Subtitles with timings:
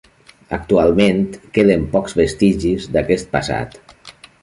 [0.55, 1.21] Actualment
[1.59, 3.83] queden pocs vestigis d'aquest passat.